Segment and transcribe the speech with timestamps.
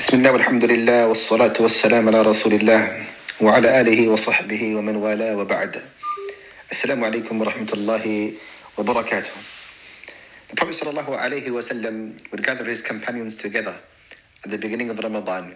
[0.00, 3.04] بسم الله والحمد لله والصلاة والسلام على رسول الله
[3.44, 5.76] وعلى آله وصحبه ومن والاه وبعد.
[6.72, 8.32] السلام عليكم ورحمة الله
[8.80, 9.34] وبركاته.
[10.48, 13.76] The Prophet sallallahu alayhi wasallam would gather his companions together
[14.40, 15.52] at the beginning of Ramadan.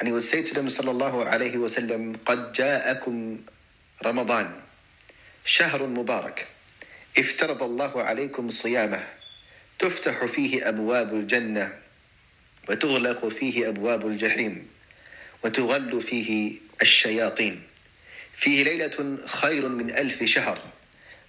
[0.00, 3.44] And he would say to them sallallahu alayhi wasallam قد جاءكم
[4.00, 4.46] رمضان
[5.44, 6.48] شهر مبارك.
[7.12, 9.04] افترض الله عليكم صيامه.
[9.78, 11.89] تفتح فيه أبواب الجنة.
[12.68, 14.66] وتغلق فيه أبواب الجحيم
[15.44, 17.62] وتغل فيه الشياطين
[18.34, 20.58] فيه ليلة خير من ألف شهر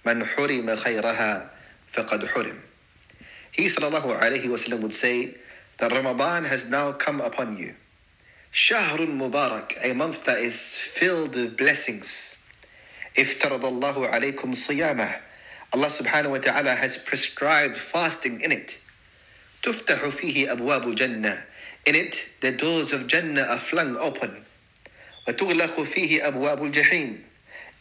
[0.06, 1.50] من حرم خيرها
[1.92, 2.60] فقد حرم
[3.52, 5.34] He sallallahu alayhi wasallam would say
[5.76, 7.74] that Ramadan has now come upon you.
[8.50, 12.36] Shahrun Mubarak, a month that is filled with blessings.
[13.18, 15.20] افترض الله عليكم صيامه
[15.74, 18.78] Allah subhanahu wa ta'ala has prescribed fasting in it.
[19.62, 21.44] تفتح فيه أبواب الجنة
[21.84, 24.44] In it, the doors of Jannah are flung open.
[25.28, 27.22] وتغلق فيه أبواب الجحيم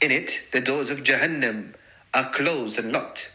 [0.02, 1.74] In it, the doors of Jahannam
[2.14, 3.32] are closed and locked.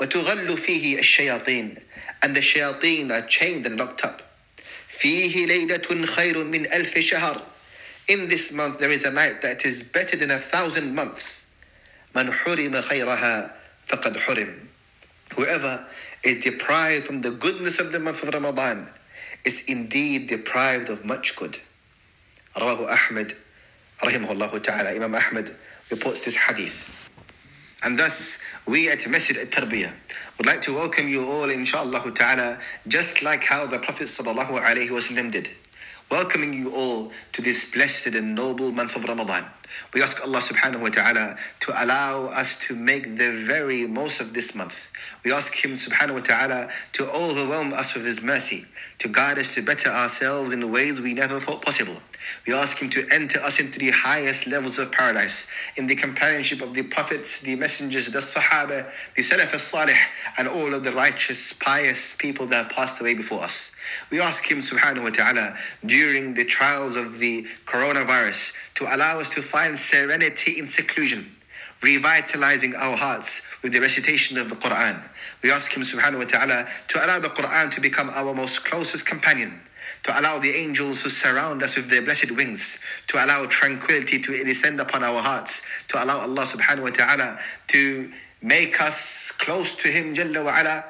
[0.00, 1.82] وتغل فيه الشياطين
[2.22, 4.22] And the shayateen are chained and locked up.
[4.88, 7.42] فيه ليلة خير من ألف شهر
[8.08, 11.46] In this month there is a night that is better than a thousand months.
[12.14, 13.50] من حرم خيرها
[13.86, 14.66] فقد حرم.
[15.36, 15.86] Whoever
[16.24, 18.86] is deprived from the goodness of the month of Ramadan
[19.44, 21.56] is indeed deprived of much good.
[22.56, 23.32] Rawahu Ahmed,
[24.02, 25.50] rahimahullah ta'ala, Imam Ahmed
[25.90, 27.10] reports this hadith.
[27.82, 29.92] And thus, we at Masjid al-Tarbiyah
[30.36, 34.90] would like to welcome you all, inshallah ta'ala, just like how the Prophet sallallahu alayhi
[34.90, 35.48] wasallam did,
[36.10, 39.44] welcoming you all to this blessed and noble month of Ramadan.
[39.94, 44.34] We ask Allah subhanahu wa ta'ala to allow us to make the very most of
[44.34, 44.90] this month.
[45.24, 48.66] We ask Him subhanahu wa ta'ala to overwhelm us with His mercy,
[48.98, 51.96] to guide us to better ourselves in ways we never thought possible.
[52.46, 56.60] We ask Him to enter us into the highest levels of paradise, in the companionship
[56.60, 59.94] of the prophets, the messengers, the Sahaba, the Salaf al-Salih,
[60.38, 63.72] and all of the righteous, pious people that passed away before us.
[64.10, 69.28] We ask Him subhanahu wa ta'ala during the trials of the coronavirus to allow us
[69.28, 71.36] to find serenity in seclusion,
[71.82, 74.96] revitalizing our hearts with the recitation of the Quran.
[75.42, 79.04] We ask Him subhanahu wa ta'ala to allow the Quran to become our most closest
[79.04, 79.60] companion,
[80.04, 84.32] to allow the angels who surround us with their blessed wings, to allow tranquility to
[84.44, 87.36] descend upon our hearts, to allow Allah subhanahu wa ta'ala
[87.76, 88.10] to
[88.40, 90.84] make us close to Him Jalla wa ala,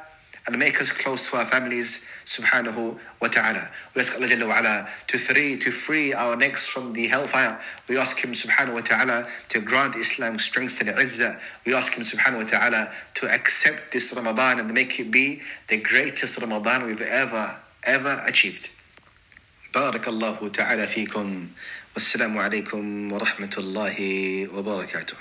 [0.47, 3.68] and make us close to our families, subhanahu wa ta'ala.
[3.96, 7.59] We ask Allah Jalla wa ala to free, to free our necks from the hellfire.
[7.90, 11.41] We ask Him, subhanahu wa ta'ala, to grant Islam strength and izzah.
[11.66, 15.78] We ask Him, subhanahu wa ta'ala, to accept this Ramadan and make it be the
[15.78, 18.69] greatest Ramadan we've ever, ever achieved.
[19.73, 21.47] بارك الله تعالى فيكم
[21.96, 23.97] والسلام عليكم ورحمة الله
[24.53, 25.18] وبركاته